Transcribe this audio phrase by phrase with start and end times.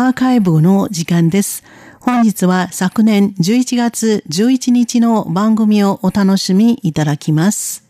[0.00, 1.64] アーカイブの時間です。
[2.00, 7.84] 本日は昨年11月11日の番組をお楽しみいただきます。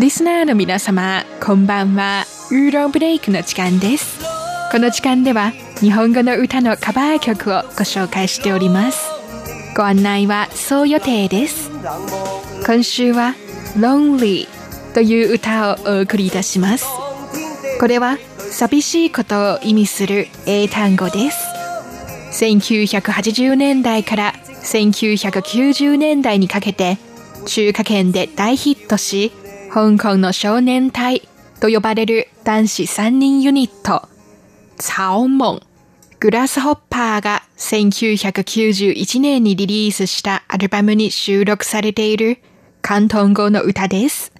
[0.00, 2.24] リスナーの皆様、こんばんは。
[2.50, 4.18] ウーロンブレイクの時間です。
[4.72, 9.10] この時間では日本語の歌のカバー曲をご紹介しております。
[9.76, 11.70] ご案内はそう予定です。
[12.66, 13.34] 今週は
[13.76, 14.48] Lonely
[14.94, 16.86] という歌をお送りいたします。
[17.78, 21.44] これは寂しいことを意味する英単語です。
[22.32, 24.32] 1980年代から
[24.62, 26.96] 1990年代にかけて
[27.44, 29.30] 中華圏で大ヒットし、
[29.70, 31.28] 香港の少年隊
[31.60, 34.08] と呼ばれる男子3人ユニット、
[34.78, 35.60] 草門、
[36.18, 42.38] グラスホッパーが1991年にリリースしたアルバムに収録されている
[42.82, 44.32] 広東語の歌です。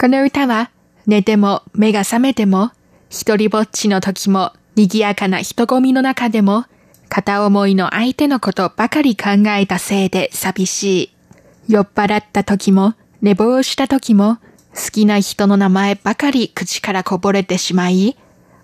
[0.00, 0.70] この歌は
[1.08, 2.70] 寝ても目が覚めても
[3.10, 6.64] 一人ぼっちの時も賑やかな人混みの中でも
[7.08, 11.72] 片思いの相手のことばかり考えたせいで寂しい。
[11.72, 14.38] 酔っ払った時も寝坊した時も
[14.72, 18.16] 好きな人の名前ばかり口からこぼれてしまい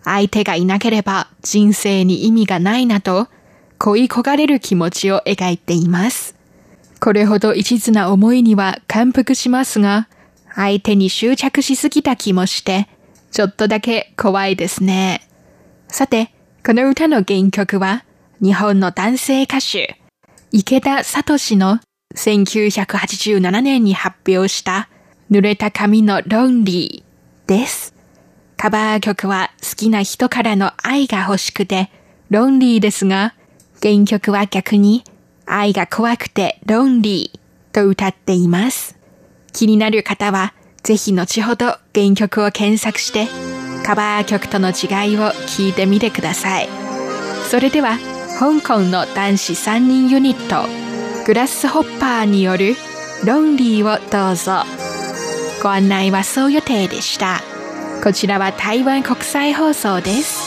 [0.04, 3.28] 相手がいなければ人生に意味がないなと
[3.78, 6.36] 恋焦がれる気持ちを描いています。
[7.00, 10.06] これほど一途な思いには感服しますが、
[10.54, 12.88] 相手に執着しすぎた気もして、
[13.30, 15.26] ちょっとだけ怖いですね。
[15.88, 16.30] さて、
[16.64, 18.04] この歌の原曲は、
[18.42, 19.98] 日本の男性歌手、
[20.52, 21.80] 池田聡の
[22.16, 24.90] 1987年に発表した
[25.30, 27.94] 濡れた髪のロンリーです。
[28.61, 31.91] カバー曲は好きな人からの愛が欲しくて、
[32.28, 33.34] ロンリーですが、
[33.83, 35.03] 原曲は逆に
[35.47, 38.98] 愛が怖くてロンリーと歌っています。
[39.55, 43.28] 気になる方は、ぜひ後ほど原曲を検索して、
[43.82, 46.69] カバー曲との違いを聞いてみてください。
[47.49, 47.97] それでは、
[48.38, 50.69] 香港の男子3人ユニット、
[51.25, 52.75] グラスホッパーによる
[53.25, 54.66] ロンリーをどうぞ。
[55.62, 57.39] ご案内はそう予定でした。
[58.03, 60.41] こちらは台湾国際放送です。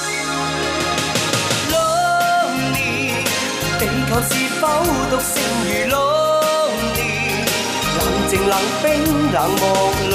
[3.80, 4.68] 地球是否
[5.12, 7.46] 獨剩如 lonely？
[7.96, 8.84] 冷靜冷冰
[9.32, 9.64] 冷漠
[10.10, 10.12] 裏，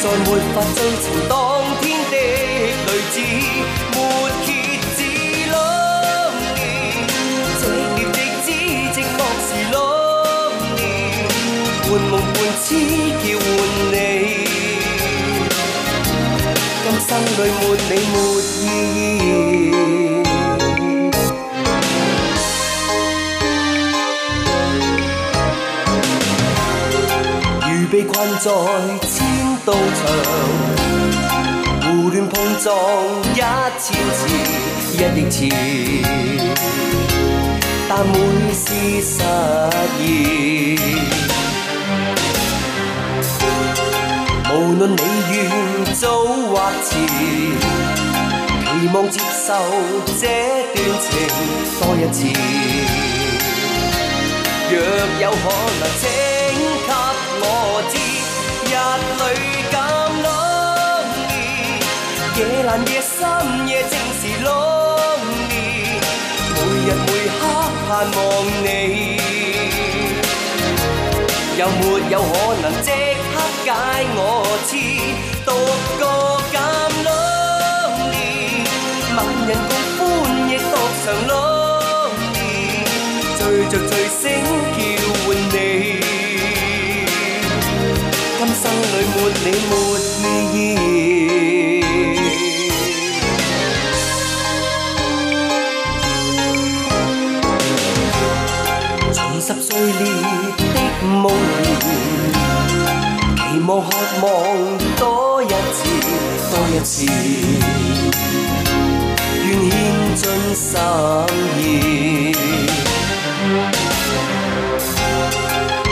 [0.00, 1.32] 在沒法追尋當
[1.80, 2.14] 天的
[2.86, 3.14] 淚子，
[3.92, 3.96] 沒
[4.44, 4.48] 歇
[17.36, 18.14] 里沒你没
[18.60, 18.62] 意
[19.18, 19.20] 义。
[27.64, 28.46] 如被困在
[29.08, 29.10] 千
[29.64, 30.00] 道牆，
[31.82, 32.32] 胡亂碰
[32.62, 32.70] 撞
[33.34, 33.36] 一
[33.80, 34.20] 千次，
[34.92, 35.36] 一億次，
[37.88, 38.12] 但每
[38.52, 38.64] 是
[39.02, 39.12] 實
[39.98, 41.21] 現。
[44.82, 45.38] 無論你愿
[45.94, 46.90] 早或迟，
[48.64, 49.54] 期望接受
[50.18, 50.26] 这
[50.74, 51.08] 段情
[51.78, 52.18] 多一次。
[54.72, 54.74] 若
[55.20, 55.44] 有可
[55.78, 56.02] 能，请
[56.82, 56.90] 给
[57.38, 57.46] 我
[57.92, 57.94] 知，
[58.66, 58.74] 日
[59.20, 59.22] 裏
[59.70, 59.72] 減
[60.24, 61.30] lonely，
[62.36, 63.14] 夜阑夜深
[63.68, 64.58] 夜正是 l o
[66.56, 67.40] 每日每刻
[67.86, 68.20] 盼望
[68.64, 68.66] 你，
[71.56, 73.38] 有没有可能即刻？
[73.64, 73.70] 解
[74.16, 74.41] 我
[79.21, 79.99] 萬人共歡
[80.49, 82.39] 亦獨常 lonely，
[83.37, 84.21] 醉着醉醒
[84.73, 84.79] 叫
[85.25, 85.55] 喚你，
[88.37, 89.71] 今生裏沒你沒
[90.21, 90.55] 意義。
[99.13, 99.99] 重拾碎裂
[100.73, 101.07] 的夢
[101.63, 101.65] 兒。
[103.37, 103.85] 期望渴
[104.21, 104.25] 望
[104.97, 105.01] 多
[105.43, 105.79] 一次，
[106.51, 107.70] 多一次，願獻
[110.14, 110.78] 尽心
[111.58, 112.34] 意。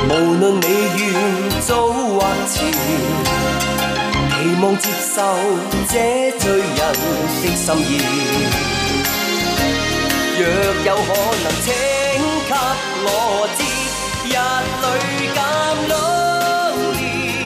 [0.09, 0.67] 無論你
[0.99, 1.05] 願
[1.61, 2.19] 早或
[2.49, 2.55] 遲，
[4.31, 4.85] 期望接
[5.15, 5.17] 受
[5.89, 5.95] 這
[6.39, 6.81] 醉人
[7.43, 7.91] 的心意。
[10.39, 10.43] 若
[10.87, 11.09] 有可
[11.43, 11.67] 能，請
[12.49, 12.53] 給
[13.05, 13.09] 我
[13.57, 13.61] 知，
[14.27, 14.29] 日
[14.83, 16.20] 裏。